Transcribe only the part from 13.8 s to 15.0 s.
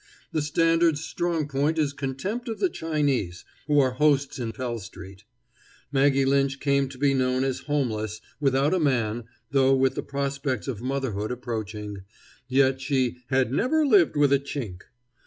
lived with a Chink."